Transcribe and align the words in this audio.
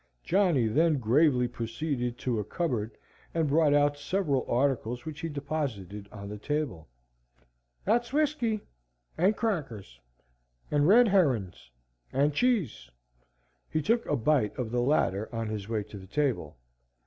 Johnny 0.23 0.65
then 0.65 0.97
gravely 0.97 1.47
proceeded 1.47 2.17
to 2.17 2.39
a 2.39 2.43
cupboard 2.43 2.97
and 3.35 3.47
brought 3.47 3.71
out 3.71 3.99
several 3.99 4.47
articles 4.49 5.05
which 5.05 5.19
he 5.19 5.29
deposited 5.29 6.09
on 6.11 6.27
the 6.27 6.39
table. 6.39 6.89
"Thar's 7.85 8.11
whiskey. 8.11 8.61
And 9.15 9.37
crackers. 9.37 9.99
And 10.71 10.87
red 10.87 11.09
herons. 11.09 11.69
And 12.11 12.33
cheese." 12.33 12.89
He 13.69 13.83
took 13.83 14.03
a 14.07 14.15
bite 14.17 14.57
of 14.57 14.71
the 14.71 14.81
latter 14.81 15.29
on 15.31 15.49
his 15.49 15.69
way 15.69 15.83
to 15.83 15.99
the 15.99 16.07
table. 16.07 16.57